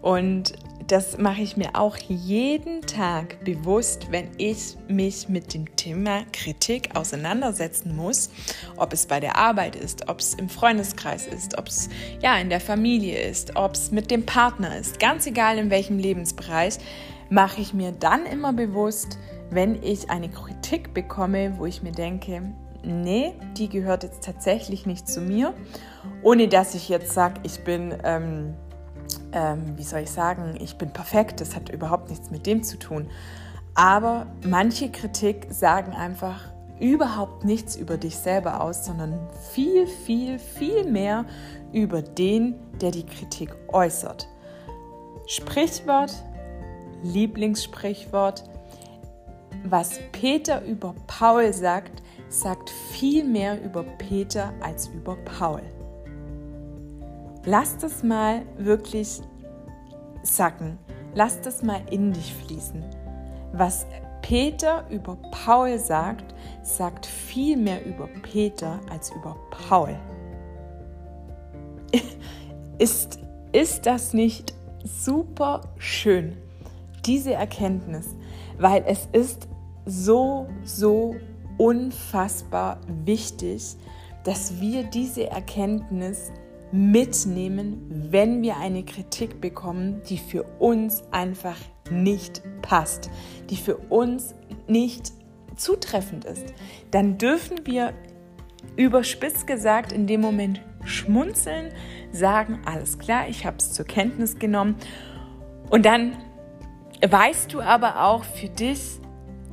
Und 0.00 0.54
das 0.88 1.16
mache 1.16 1.42
ich 1.42 1.56
mir 1.56 1.70
auch 1.74 1.96
jeden 1.96 2.82
Tag 2.82 3.44
bewusst, 3.44 4.08
wenn 4.10 4.28
ich 4.36 4.76
mich 4.88 5.28
mit 5.28 5.54
dem 5.54 5.74
Thema 5.76 6.24
Kritik 6.32 6.94
auseinandersetzen 6.94 7.94
muss. 7.94 8.30
Ob 8.76 8.92
es 8.92 9.06
bei 9.06 9.20
der 9.20 9.36
Arbeit 9.36 9.76
ist, 9.76 10.08
ob 10.08 10.20
es 10.20 10.34
im 10.34 10.48
Freundeskreis 10.48 11.26
ist, 11.26 11.56
ob 11.56 11.68
es 11.68 11.88
ja 12.20 12.36
in 12.38 12.50
der 12.50 12.60
Familie 12.60 13.18
ist, 13.22 13.56
ob 13.56 13.74
es 13.74 13.90
mit 13.90 14.10
dem 14.10 14.26
Partner 14.26 14.76
ist. 14.76 14.98
Ganz 14.98 15.26
egal 15.26 15.58
in 15.58 15.70
welchem 15.70 15.98
Lebensbereich, 15.98 16.78
mache 17.32 17.62
ich 17.62 17.72
mir 17.72 17.92
dann 17.92 18.26
immer 18.26 18.52
bewusst, 18.52 19.18
wenn 19.48 19.82
ich 19.82 20.10
eine 20.10 20.28
Kritik 20.28 20.92
bekomme, 20.92 21.54
wo 21.56 21.64
ich 21.64 21.82
mir 21.82 21.92
denke, 21.92 22.42
nee, 22.84 23.32
die 23.56 23.70
gehört 23.70 24.02
jetzt 24.02 24.22
tatsächlich 24.22 24.84
nicht 24.84 25.08
zu 25.08 25.22
mir, 25.22 25.54
ohne 26.22 26.46
dass 26.46 26.74
ich 26.74 26.90
jetzt 26.90 27.14
sage, 27.14 27.40
ich 27.42 27.64
bin, 27.64 27.94
ähm, 28.04 28.52
ähm, 29.32 29.78
wie 29.78 29.82
soll 29.82 30.00
ich 30.00 30.10
sagen, 30.10 30.58
ich 30.60 30.76
bin 30.76 30.92
perfekt, 30.92 31.40
das 31.40 31.56
hat 31.56 31.70
überhaupt 31.70 32.10
nichts 32.10 32.30
mit 32.30 32.44
dem 32.44 32.62
zu 32.62 32.78
tun. 32.78 33.08
Aber 33.74 34.26
manche 34.46 34.90
Kritik 34.90 35.46
sagen 35.48 35.92
einfach 35.92 36.52
überhaupt 36.80 37.46
nichts 37.46 37.76
über 37.76 37.96
dich 37.96 38.18
selber 38.18 38.60
aus, 38.60 38.84
sondern 38.84 39.18
viel, 39.54 39.86
viel, 39.86 40.38
viel 40.38 40.84
mehr 40.84 41.24
über 41.72 42.02
den, 42.02 42.56
der 42.82 42.90
die 42.90 43.06
Kritik 43.06 43.54
äußert. 43.68 44.28
Sprichwort, 45.26 46.12
Lieblingssprichwort, 47.02 48.44
was 49.64 50.00
Peter 50.12 50.62
über 50.64 50.94
Paul 51.06 51.52
sagt, 51.52 52.02
sagt 52.28 52.70
viel 52.70 53.24
mehr 53.24 53.62
über 53.62 53.82
Peter 53.82 54.52
als 54.60 54.88
über 54.88 55.16
Paul. 55.16 55.62
Lass 57.44 57.76
das 57.78 58.02
mal 58.02 58.42
wirklich 58.56 59.20
sacken. 60.22 60.78
Lass 61.14 61.40
das 61.40 61.62
mal 61.62 61.82
in 61.90 62.12
dich 62.12 62.32
fließen. 62.34 62.82
Was 63.52 63.86
Peter 64.22 64.86
über 64.88 65.18
Paul 65.30 65.78
sagt, 65.78 66.34
sagt 66.62 67.04
viel 67.04 67.56
mehr 67.56 67.84
über 67.84 68.06
Peter 68.22 68.80
als 68.88 69.10
über 69.10 69.36
Paul. 69.50 69.98
ist, 72.78 73.18
ist 73.52 73.84
das 73.84 74.14
nicht 74.14 74.54
super 74.84 75.62
schön, 75.76 76.36
diese 77.06 77.34
Erkenntnis? 77.34 78.16
Weil 78.58 78.84
es 78.86 79.08
ist 79.12 79.48
so, 79.84 80.48
so 80.64 81.16
unfassbar 81.58 82.80
wichtig, 83.04 83.76
dass 84.24 84.60
wir 84.60 84.84
diese 84.84 85.28
Erkenntnis 85.30 86.32
mitnehmen, 86.70 88.08
wenn 88.10 88.40
wir 88.42 88.56
eine 88.56 88.82
Kritik 88.84 89.40
bekommen, 89.40 90.00
die 90.08 90.18
für 90.18 90.44
uns 90.58 91.02
einfach 91.10 91.58
nicht 91.90 92.42
passt, 92.62 93.10
die 93.50 93.56
für 93.56 93.76
uns 93.76 94.34
nicht 94.66 95.12
zutreffend 95.56 96.24
ist. 96.24 96.54
Dann 96.90 97.18
dürfen 97.18 97.66
wir 97.66 97.92
überspitzt 98.76 99.46
gesagt 99.46 99.92
in 99.92 100.06
dem 100.06 100.20
Moment 100.20 100.62
schmunzeln, 100.84 101.72
sagen, 102.10 102.60
alles 102.64 102.98
klar, 102.98 103.28
ich 103.28 103.44
habe 103.44 103.58
es 103.58 103.72
zur 103.72 103.84
Kenntnis 103.84 104.38
genommen. 104.38 104.76
Und 105.70 105.84
dann 105.84 106.16
weißt 107.08 107.52
du 107.52 107.60
aber 107.60 108.04
auch 108.04 108.24
für 108.24 108.48
dich, 108.48 108.80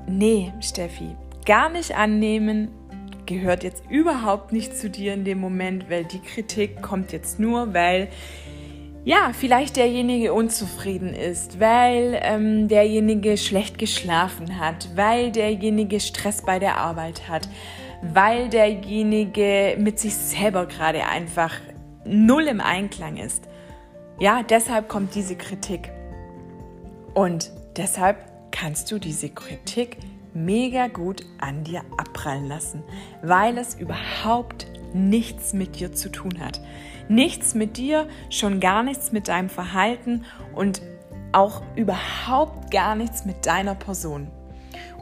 nee, 0.08 0.54
Steffi, 0.62 1.16
gar 1.46 1.70
nicht 1.70 1.96
annehmen, 1.96 2.70
gehört 3.26 3.64
jetzt 3.64 3.84
überhaupt 3.90 4.52
nicht 4.52 4.76
zu 4.76 4.90
dir 4.90 5.14
in 5.14 5.24
dem 5.24 5.40
Moment, 5.40 5.90
weil 5.90 6.04
die 6.04 6.20
Kritik 6.20 6.82
kommt 6.82 7.12
jetzt 7.12 7.40
nur, 7.40 7.74
weil 7.74 8.10
ja, 9.06 9.32
vielleicht 9.34 9.78
derjenige 9.78 10.34
unzufrieden 10.34 11.14
ist, 11.14 11.60
weil 11.60 12.20
ähm, 12.22 12.68
derjenige 12.68 13.38
schlecht 13.38 13.78
geschlafen 13.78 14.60
hat, 14.60 14.90
weil 14.96 15.32
derjenige 15.32 16.00
Stress 16.00 16.42
bei 16.42 16.60
der 16.60 16.78
Arbeit 16.78 17.30
hat, 17.30 17.48
weil 18.02 18.50
derjenige 18.50 19.78
mit 19.80 20.00
sich 20.00 20.16
selber 20.16 20.66
gerade 20.66 21.06
einfach 21.06 21.56
null 22.06 22.48
im 22.48 22.62
Einklang 22.62 23.18
ist. 23.18 23.48
Ja, 24.20 24.44
deshalb 24.44 24.90
kommt 24.90 25.16
diese 25.16 25.36
Kritik. 25.36 25.92
Und 27.14 27.52
deshalb 27.76 28.18
kannst 28.52 28.92
du 28.92 29.00
diese 29.00 29.30
Kritik 29.30 29.98
mega 30.34 30.88
gut 30.88 31.26
an 31.40 31.64
dir 31.64 31.82
abprallen 31.98 32.48
lassen, 32.48 32.84
weil 33.22 33.58
es 33.58 33.76
überhaupt 33.76 34.68
nichts 34.94 35.54
mit 35.54 35.80
dir 35.80 35.94
zu 35.94 36.10
tun 36.10 36.40
hat. 36.40 36.62
Nichts 37.08 37.56
mit 37.56 37.78
dir, 37.78 38.08
schon 38.30 38.60
gar 38.60 38.84
nichts 38.84 39.12
mit 39.12 39.28
deinem 39.28 39.50
Verhalten 39.50 40.26
und 40.54 40.82
auch 41.32 41.62
überhaupt 41.76 42.72
gar 42.72 42.96
nichts 42.96 43.26
mit 43.26 43.46
deiner 43.46 43.76
Person. 43.76 44.28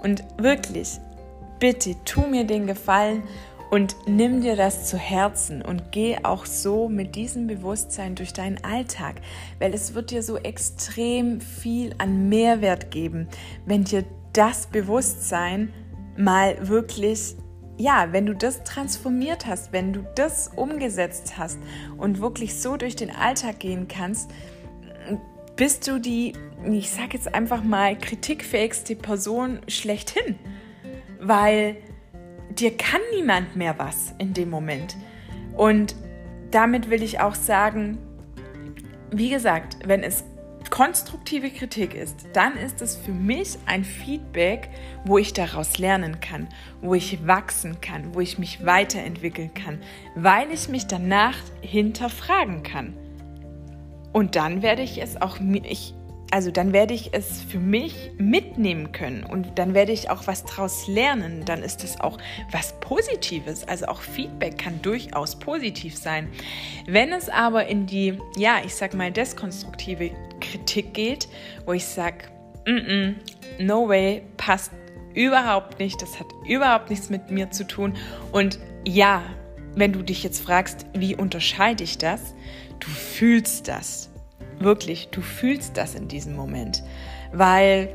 Und 0.03 0.23
wirklich, 0.37 0.99
bitte 1.59 1.95
tu 2.05 2.21
mir 2.21 2.45
den 2.45 2.67
Gefallen 2.67 3.23
und 3.69 3.95
nimm 4.05 4.41
dir 4.41 4.55
das 4.55 4.87
zu 4.87 4.97
Herzen 4.97 5.61
und 5.61 5.91
geh 5.91 6.17
auch 6.23 6.45
so 6.45 6.87
mit 6.87 7.15
diesem 7.15 7.47
Bewusstsein 7.47 8.15
durch 8.15 8.33
deinen 8.33 8.63
Alltag, 8.63 9.15
weil 9.59 9.73
es 9.73 9.93
wird 9.93 10.11
dir 10.11 10.23
so 10.23 10.37
extrem 10.37 11.41
viel 11.41 11.93
an 11.97 12.29
Mehrwert 12.29 12.91
geben, 12.91 13.27
wenn 13.65 13.83
dir 13.83 14.05
das 14.33 14.67
Bewusstsein 14.67 15.73
mal 16.15 16.67
wirklich, 16.67 17.35
ja, 17.77 18.07
wenn 18.11 18.25
du 18.25 18.33
das 18.33 18.63
transformiert 18.63 19.45
hast, 19.45 19.73
wenn 19.73 19.93
du 19.93 20.05
das 20.15 20.49
umgesetzt 20.55 21.37
hast 21.37 21.59
und 21.97 22.21
wirklich 22.21 22.59
so 22.59 22.77
durch 22.77 22.95
den 22.95 23.11
Alltag 23.11 23.59
gehen 23.59 23.87
kannst, 23.87 24.31
bist 25.55 25.87
du 25.87 25.99
die, 25.99 26.33
ich 26.69 26.89
sage 26.89 27.13
jetzt 27.13 27.33
einfach 27.33 27.63
mal, 27.63 27.97
kritikfähigste 27.97 28.95
Person 28.95 29.59
schlechthin. 29.67 30.35
Weil 31.19 31.77
dir 32.59 32.75
kann 32.75 33.01
niemand 33.15 33.55
mehr 33.55 33.77
was 33.77 34.13
in 34.17 34.33
dem 34.33 34.49
Moment. 34.49 34.95
Und 35.55 35.95
damit 36.51 36.89
will 36.89 37.03
ich 37.03 37.19
auch 37.19 37.35
sagen, 37.35 37.97
wie 39.11 39.29
gesagt, 39.29 39.77
wenn 39.85 40.03
es 40.03 40.23
konstruktive 40.69 41.49
Kritik 41.49 41.93
ist, 41.93 42.27
dann 42.33 42.57
ist 42.57 42.81
es 42.81 42.95
für 42.95 43.11
mich 43.11 43.57
ein 43.65 43.83
Feedback, 43.83 44.69
wo 45.05 45.17
ich 45.17 45.33
daraus 45.33 45.77
lernen 45.77 46.19
kann, 46.19 46.47
wo 46.81 46.93
ich 46.93 47.25
wachsen 47.25 47.79
kann, 47.81 48.13
wo 48.13 48.19
ich 48.19 48.37
mich 48.37 48.65
weiterentwickeln 48.65 49.53
kann, 49.53 49.79
weil 50.15 50.51
ich 50.51 50.67
mich 50.67 50.87
danach 50.87 51.37
hinterfragen 51.61 52.63
kann. 52.63 52.97
Und 54.13 54.35
dann 54.35 54.61
werde 54.61 54.81
ich 54.81 55.01
es 55.01 55.21
auch, 55.21 55.37
ich, 55.39 55.93
also 56.31 56.51
dann 56.51 56.73
werde 56.73 56.93
ich 56.93 57.13
es 57.13 57.41
für 57.41 57.59
mich 57.59 58.11
mitnehmen 58.17 58.91
können 58.91 59.23
und 59.23 59.57
dann 59.57 59.73
werde 59.73 59.93
ich 59.93 60.09
auch 60.09 60.27
was 60.27 60.43
daraus 60.43 60.87
lernen. 60.87 61.45
Dann 61.45 61.63
ist 61.63 61.83
es 61.83 61.99
auch 62.01 62.17
was 62.51 62.77
Positives. 62.79 63.65
Also 63.67 63.85
auch 63.85 64.01
Feedback 64.01 64.57
kann 64.57 64.81
durchaus 64.81 65.37
positiv 65.37 65.95
sein. 65.95 66.27
Wenn 66.85 67.13
es 67.13 67.29
aber 67.29 67.67
in 67.67 67.85
die, 67.85 68.17
ja, 68.35 68.57
ich 68.65 68.75
sag 68.75 68.93
mal, 68.93 69.11
deskonstruktive 69.11 70.11
Kritik 70.41 70.93
geht, 70.93 71.29
wo 71.65 71.73
ich 71.73 71.85
sage, 71.85 72.25
mm 72.65 72.71
-mm, 72.71 73.15
no 73.59 73.87
way, 73.87 74.23
passt 74.35 74.71
überhaupt 75.13 75.79
nicht, 75.79 76.01
das 76.01 76.19
hat 76.19 76.27
überhaupt 76.45 76.89
nichts 76.89 77.09
mit 77.09 77.31
mir 77.31 77.51
zu 77.51 77.65
tun. 77.65 77.95
Und 78.31 78.59
ja, 78.85 79.23
wenn 79.75 79.93
du 79.93 80.01
dich 80.01 80.23
jetzt 80.23 80.43
fragst, 80.43 80.85
wie 80.93 81.15
unterscheide 81.15 81.83
ich 81.83 81.97
das, 81.97 82.35
du 82.79 82.87
fühlst 82.87 83.67
das. 83.67 84.09
Wirklich, 84.59 85.09
du 85.09 85.21
fühlst 85.21 85.77
das 85.77 85.95
in 85.95 86.07
diesem 86.07 86.35
Moment. 86.35 86.83
Weil 87.31 87.89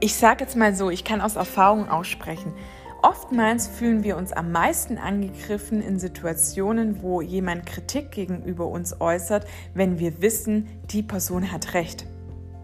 ich 0.00 0.14
sage 0.14 0.44
jetzt 0.44 0.56
mal 0.56 0.74
so, 0.74 0.90
ich 0.90 1.04
kann 1.04 1.20
aus 1.20 1.36
Erfahrung 1.36 1.88
aussprechen, 1.88 2.54
Oftmals 3.02 3.66
fühlen 3.66 4.04
wir 4.04 4.18
uns 4.18 4.32
am 4.32 4.52
meisten 4.52 4.98
angegriffen 4.98 5.80
in 5.80 5.98
Situationen, 5.98 7.02
wo 7.02 7.22
jemand 7.22 7.64
Kritik 7.64 8.10
gegenüber 8.10 8.66
uns 8.66 9.00
äußert, 9.00 9.46
wenn 9.72 9.98
wir 9.98 10.20
wissen, 10.20 10.68
die 10.90 11.02
Person 11.02 11.50
hat 11.50 11.72
recht. 11.72 12.04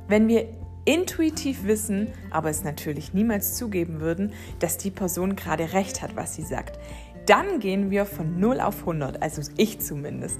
Wenn 0.09 0.29
wir 0.29 0.47
intuitiv 0.85 1.65
wissen, 1.65 2.09
aber 2.31 2.51
es 2.51 2.65
natürlich 2.65 3.15
niemals 3.15 3.57
zugeben 3.57 4.01
würden, 4.01 4.35
dass 4.59 4.77
die 4.77 4.91
Person 4.91 5.37
gerade 5.37 5.73
recht 5.73 6.03
hat, 6.03 6.17
was 6.17 6.35
sie 6.35 6.43
sagt. 6.43 6.79
dann 7.25 7.59
gehen 7.59 7.91
wir 7.91 8.05
von 8.07 8.39
0 8.39 8.61
auf 8.61 8.81
100, 8.81 9.21
also 9.21 9.43
ich 9.57 9.81
zumindest. 9.81 10.39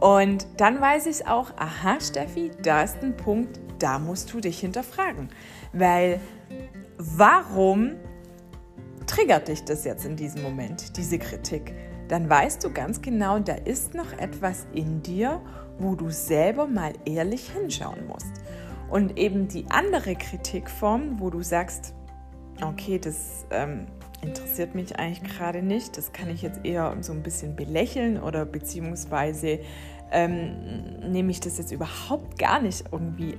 Und 0.00 0.46
dann 0.56 0.80
weiß 0.80 1.06
ich 1.06 1.26
auch, 1.26 1.50
aha, 1.56 2.00
Steffi, 2.00 2.50
da 2.62 2.82
ist 2.82 3.02
ein 3.02 3.16
Punkt, 3.16 3.60
da 3.78 3.98
musst 3.98 4.32
du 4.32 4.40
dich 4.40 4.60
hinterfragen. 4.60 5.28
Weil 5.72 6.20
warum 6.96 7.92
triggert 9.06 9.48
dich 9.48 9.64
das 9.64 9.84
jetzt 9.84 10.06
in 10.06 10.16
diesem 10.16 10.42
Moment, 10.42 10.96
diese 10.96 11.18
Kritik? 11.18 11.74
Dann 12.08 12.28
weißt 12.28 12.64
du 12.64 12.72
ganz 12.72 13.02
genau, 13.02 13.38
da 13.38 13.54
ist 13.54 13.94
noch 13.94 14.12
etwas 14.14 14.66
in 14.72 15.02
dir, 15.02 15.40
wo 15.78 15.94
du 15.94 16.10
selber 16.10 16.66
mal 16.66 16.92
ehrlich 17.04 17.50
hinschauen 17.50 18.06
musst. 18.06 18.32
Und 18.88 19.18
eben 19.18 19.48
die 19.48 19.66
andere 19.68 20.16
Kritikform, 20.16 21.20
wo 21.20 21.30
du 21.30 21.42
sagst, 21.42 21.94
okay, 22.62 22.98
das 22.98 23.46
ähm, 23.50 23.86
interessiert 24.22 24.74
mich 24.74 24.98
eigentlich 24.98 25.36
gerade 25.36 25.62
nicht, 25.62 25.96
das 25.96 26.12
kann 26.12 26.28
ich 26.28 26.42
jetzt 26.42 26.64
eher 26.64 26.94
so 27.00 27.12
ein 27.12 27.22
bisschen 27.22 27.56
belächeln 27.56 28.20
oder 28.20 28.44
beziehungsweise 28.44 29.60
ähm, 30.12 31.10
nehme 31.10 31.30
ich 31.30 31.40
das 31.40 31.58
jetzt 31.58 31.72
überhaupt 31.72 32.38
gar 32.38 32.60
nicht 32.60 32.84
irgendwie 32.92 33.36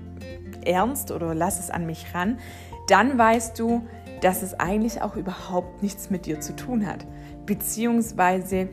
ernst 0.65 1.11
oder 1.11 1.35
lass 1.35 1.59
es 1.59 1.69
an 1.69 1.85
mich 1.85 2.13
ran, 2.13 2.39
dann 2.87 3.17
weißt 3.17 3.59
du, 3.59 3.85
dass 4.21 4.43
es 4.43 4.59
eigentlich 4.59 5.01
auch 5.01 5.15
überhaupt 5.15 5.81
nichts 5.81 6.09
mit 6.09 6.25
dir 6.25 6.39
zu 6.39 6.55
tun 6.55 6.85
hat. 6.85 7.05
Beziehungsweise 7.45 8.69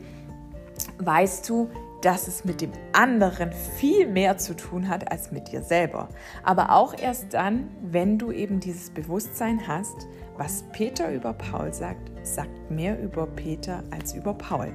weißt 0.99 1.49
du, 1.49 1.69
dass 2.01 2.27
es 2.27 2.45
mit 2.45 2.61
dem 2.61 2.71
anderen 2.93 3.51
viel 3.51 4.07
mehr 4.07 4.37
zu 4.37 4.55
tun 4.55 4.87
hat 4.87 5.11
als 5.11 5.31
mit 5.31 5.51
dir 5.51 5.61
selber. 5.61 6.07
Aber 6.43 6.71
auch 6.71 6.93
erst 6.97 7.33
dann, 7.33 7.69
wenn 7.81 8.17
du 8.17 8.31
eben 8.31 8.59
dieses 8.59 8.91
Bewusstsein 8.91 9.67
hast, 9.67 10.07
was 10.39 10.63
Peter 10.71 11.13
über 11.13 11.33
Paul 11.33 11.73
sagt, 11.73 12.09
sagt 12.23 12.71
mehr 12.71 12.99
über 12.99 13.27
Peter 13.27 13.83
als 13.91 14.13
über 14.13 14.33
Paul. 14.33 14.71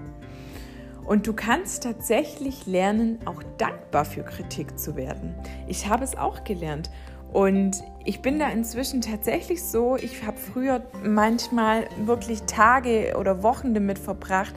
Und 1.06 1.26
du 1.26 1.32
kannst 1.32 1.82
tatsächlich 1.82 2.66
lernen, 2.66 3.18
auch 3.24 3.42
dankbar 3.56 4.04
für 4.04 4.22
Kritik 4.22 4.78
zu 4.78 4.94
werden. 4.94 5.34
Ich 5.66 5.88
habe 5.88 6.04
es 6.04 6.16
auch 6.16 6.44
gelernt. 6.44 6.90
Und 7.32 7.82
ich 8.04 8.20
bin 8.20 8.38
da 8.38 8.48
inzwischen 8.50 9.00
tatsächlich 9.00 9.64
so, 9.64 9.96
ich 9.96 10.24
habe 10.24 10.36
früher 10.36 10.82
manchmal 11.02 11.88
wirklich 12.04 12.42
Tage 12.42 13.16
oder 13.18 13.42
Wochen 13.42 13.74
damit 13.74 13.98
verbracht, 13.98 14.54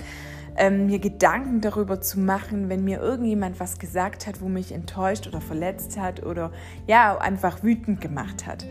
ähm, 0.58 0.88
mir 0.88 1.00
Gedanken 1.00 1.62
darüber 1.62 2.02
zu 2.02 2.20
machen, 2.20 2.68
wenn 2.68 2.84
mir 2.84 3.00
irgendjemand 3.00 3.60
was 3.60 3.80
gesagt 3.80 4.28
hat, 4.28 4.42
wo 4.42 4.50
mich 4.50 4.74
enttäuscht 4.74 5.26
oder 5.28 5.40
verletzt 5.40 5.98
hat 5.98 6.26
oder 6.26 6.52
ja, 6.86 7.18
einfach 7.18 7.64
wütend 7.64 8.02
gemacht 8.02 8.46
hat. 8.46 8.66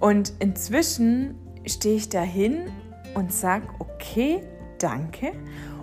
Und 0.00 0.34
inzwischen 0.38 1.36
stehe 1.66 1.96
ich 1.96 2.08
dahin 2.08 2.70
und 3.14 3.32
sage, 3.32 3.66
okay, 3.78 4.40
danke 4.78 5.32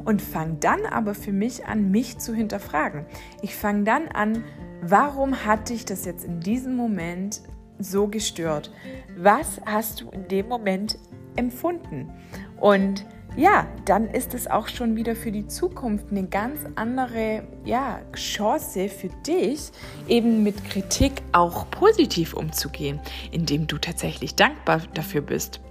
und 0.05 0.21
fange 0.21 0.57
dann 0.59 0.85
aber 0.85 1.13
für 1.13 1.31
mich 1.31 1.65
an, 1.65 1.91
mich 1.91 2.17
zu 2.17 2.33
hinterfragen. 2.33 3.05
Ich 3.41 3.55
fange 3.55 3.83
dann 3.83 4.07
an, 4.07 4.43
warum 4.81 5.45
hat 5.45 5.69
dich 5.69 5.85
das 5.85 6.05
jetzt 6.05 6.25
in 6.25 6.39
diesem 6.39 6.75
Moment 6.75 7.41
so 7.79 8.07
gestört? 8.07 8.71
Was 9.17 9.61
hast 9.65 10.01
du 10.01 10.09
in 10.09 10.27
dem 10.27 10.47
Moment 10.47 10.97
empfunden? 11.35 12.11
Und 12.59 13.05
ja, 13.37 13.65
dann 13.85 14.09
ist 14.09 14.33
es 14.33 14.47
auch 14.47 14.67
schon 14.67 14.97
wieder 14.97 15.15
für 15.15 15.31
die 15.31 15.47
Zukunft 15.47 16.07
eine 16.11 16.27
ganz 16.27 16.59
andere 16.75 17.43
ja, 17.63 18.01
Chance 18.13 18.89
für 18.89 19.07
dich, 19.25 19.71
eben 20.09 20.43
mit 20.43 20.65
Kritik 20.65 21.13
auch 21.31 21.69
positiv 21.71 22.33
umzugehen, 22.33 22.99
indem 23.31 23.67
du 23.67 23.77
tatsächlich 23.77 24.35
dankbar 24.35 24.81
dafür 24.93 25.21
bist. 25.21 25.61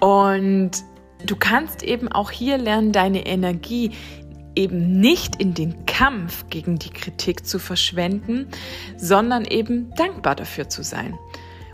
Und 0.00 0.70
du 1.26 1.36
kannst 1.36 1.82
eben 1.82 2.08
auch 2.08 2.30
hier 2.30 2.58
lernen, 2.58 2.92
deine 2.92 3.26
Energie 3.26 3.92
eben 4.54 5.00
nicht 5.00 5.40
in 5.40 5.54
den 5.54 5.86
Kampf 5.86 6.46
gegen 6.50 6.78
die 6.78 6.90
Kritik 6.90 7.46
zu 7.46 7.58
verschwenden, 7.58 8.48
sondern 8.96 9.44
eben 9.44 9.94
dankbar 9.94 10.34
dafür 10.34 10.68
zu 10.68 10.82
sein. 10.82 11.16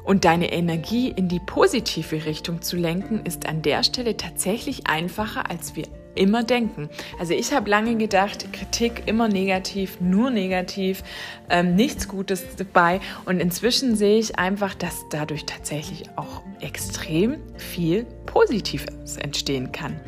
Und 0.05 0.26
deine 0.26 0.52
Energie 0.52 1.09
in 1.09 1.29
die 1.29 1.40
positive 1.40 2.26
Richtung 2.26 2.61
zu 2.61 2.76
lenken, 2.76 3.24
ist 3.24 3.48
an 3.48 3.62
der 3.62 3.83
Stelle 3.83 4.18
tatsächlich 4.18 4.87
einfacher, 4.87 5.50
als 5.50 5.76
wir 5.76 5.87
immer 6.14 6.44
denken. 6.44 6.88
Also 7.18 7.35
ich 7.35 7.53
habe 7.53 7.70
lange 7.70 7.96
gedacht, 7.96 8.53
Kritik 8.53 9.05
immer 9.07 9.29
negativ, 9.29 10.00
nur 10.00 10.31
negativ, 10.31 11.03
ähm, 11.48 11.74
nichts 11.74 12.09
Gutes 12.09 12.57
dabei. 12.57 13.00
Und 13.24 13.40
inzwischen 13.40 13.96
sehe 13.96 14.18
ich 14.18 14.38
einfach, 14.38 14.74
dass 14.74 15.05
dadurch 15.11 15.44
tatsächlich 15.46 16.09
auch 16.16 16.42
extrem 16.61 17.38
viel 17.57 18.05
Positives 18.27 19.16
entstehen 19.16 19.72
kann. 19.72 20.00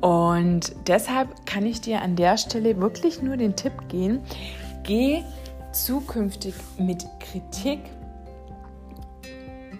Und 0.00 0.74
deshalb 0.86 1.46
kann 1.46 1.66
ich 1.66 1.80
dir 1.80 2.02
an 2.02 2.16
der 2.16 2.36
Stelle 2.36 2.80
wirklich 2.80 3.22
nur 3.22 3.36
den 3.36 3.56
Tipp 3.56 3.72
gehen, 3.88 4.20
geh 4.82 5.22
zukünftig 5.72 6.54
mit 6.78 7.04
Kritik 7.20 7.80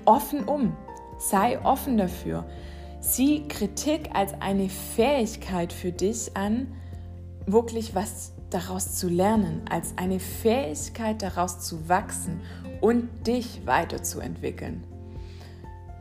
offen 0.04 0.44
um. 0.44 0.76
Sei 1.18 1.58
offen 1.64 1.96
dafür. 1.96 2.44
Sieh 3.00 3.46
Kritik 3.48 4.10
als 4.14 4.32
eine 4.40 4.68
Fähigkeit 4.68 5.72
für 5.72 5.92
dich 5.92 6.36
an, 6.36 6.72
wirklich 7.46 7.94
was 7.94 8.32
daraus 8.50 8.94
zu 8.96 9.08
lernen, 9.08 9.62
als 9.70 9.94
eine 9.96 10.20
Fähigkeit 10.20 11.22
daraus 11.22 11.60
zu 11.60 11.88
wachsen 11.88 12.40
und 12.80 13.08
dich 13.26 13.62
weiterzuentwickeln. 13.64 14.84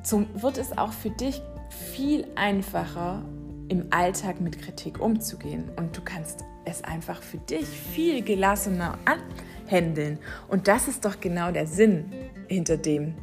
So 0.04 0.26
wird 0.36 0.58
es 0.58 0.78
auch 0.78 0.94
für 0.94 1.10
dich 1.10 1.42
viel 1.70 2.28
einfacher, 2.36 3.24
im 3.68 3.88
Alltag 3.90 4.42
mit 4.42 4.62
Kritik 4.62 5.00
umzugehen 5.00 5.72
und 5.76 5.98
du 5.98 6.02
kannst 6.04 6.44
es 6.66 6.84
einfach 6.84 7.22
für 7.22 7.38
dich 7.38 7.66
viel 7.66 8.22
gelassener 8.22 8.98
anhändeln. 9.06 10.20
Und 10.48 10.68
das 10.68 10.88
ist 10.88 11.06
doch 11.06 11.20
genau 11.20 11.52
der 11.52 11.68
Sinn 11.68 12.12
hinter 12.48 12.78
dem. 12.78 13.16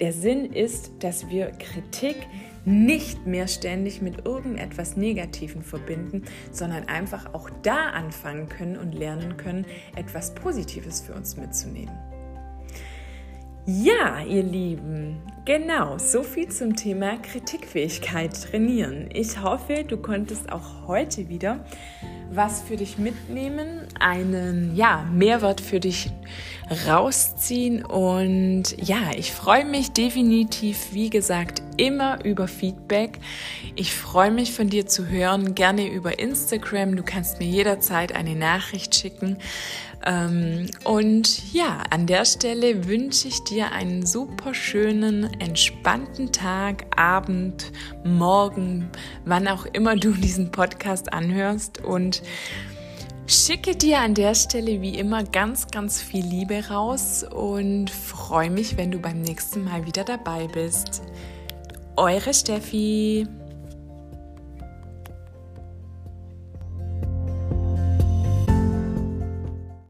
Der 0.00 0.12
Sinn 0.12 0.52
ist, 0.52 0.92
dass 1.00 1.28
wir 1.28 1.50
Kritik 1.52 2.16
nicht 2.66 3.26
mehr 3.26 3.46
ständig 3.46 4.02
mit 4.02 4.26
irgendetwas 4.26 4.96
Negativem 4.96 5.62
verbinden, 5.62 6.24
sondern 6.50 6.88
einfach 6.88 7.32
auch 7.32 7.48
da 7.62 7.90
anfangen 7.90 8.48
können 8.48 8.76
und 8.76 8.92
lernen 8.92 9.36
können, 9.36 9.64
etwas 9.94 10.34
Positives 10.34 11.00
für 11.00 11.14
uns 11.14 11.36
mitzunehmen. 11.36 11.94
Ja, 13.68 14.20
ihr 14.20 14.44
Lieben, 14.44 15.20
genau, 15.44 15.98
so 15.98 16.22
viel 16.22 16.48
zum 16.50 16.76
Thema 16.76 17.16
Kritikfähigkeit 17.16 18.32
trainieren. 18.40 19.08
Ich 19.12 19.42
hoffe, 19.42 19.82
du 19.82 19.96
konntest 19.96 20.52
auch 20.52 20.86
heute 20.86 21.28
wieder 21.28 21.64
was 22.30 22.62
für 22.62 22.76
dich 22.76 22.98
mitnehmen, 22.98 23.86
einen 23.98 24.74
ja, 24.74 25.04
Mehrwert 25.12 25.60
für 25.60 25.80
dich 25.80 26.10
rausziehen 26.86 27.84
und 27.84 28.64
ja, 28.82 29.12
ich 29.16 29.32
freue 29.32 29.64
mich 29.64 29.92
definitiv, 29.92 30.88
wie 30.92 31.10
gesagt, 31.10 31.62
immer 31.76 32.24
über 32.24 32.48
Feedback. 32.48 33.20
Ich 33.76 33.94
freue 33.94 34.30
mich 34.30 34.52
von 34.52 34.68
dir 34.68 34.86
zu 34.86 35.06
hören, 35.06 35.54
gerne 35.54 35.86
über 35.86 36.18
Instagram. 36.18 36.96
Du 36.96 37.02
kannst 37.02 37.38
mir 37.38 37.46
jederzeit 37.46 38.12
eine 38.12 38.34
Nachricht 38.34 38.94
schicken. 38.94 39.38
Ähm, 40.04 40.66
und 40.84 41.52
ja, 41.52 41.82
an 41.90 42.06
der 42.06 42.24
Stelle 42.24 42.86
wünsche 42.86 43.28
ich 43.28 43.42
dir 43.44 43.72
einen 43.72 44.06
super 44.06 44.54
schönen, 44.54 45.24
entspannten 45.40 46.32
Tag, 46.32 46.86
Abend, 46.96 47.72
Morgen, 48.04 48.88
wann 49.24 49.48
auch 49.48 49.66
immer 49.66 49.96
du 49.96 50.12
diesen 50.12 50.52
Podcast 50.52 51.12
anhörst 51.12 51.82
schicke 53.26 53.76
dir 53.76 54.00
an 54.00 54.14
der 54.14 54.34
Stelle 54.34 54.80
wie 54.80 54.98
immer 54.98 55.24
ganz, 55.24 55.68
ganz 55.68 56.00
viel 56.00 56.24
Liebe 56.24 56.68
raus 56.68 57.24
und 57.24 57.90
freue 57.90 58.50
mich, 58.50 58.76
wenn 58.76 58.90
du 58.90 58.98
beim 58.98 59.20
nächsten 59.20 59.64
Mal 59.64 59.86
wieder 59.86 60.04
dabei 60.04 60.46
bist. 60.46 61.02
Eure 61.96 62.34
Steffi. 62.34 63.26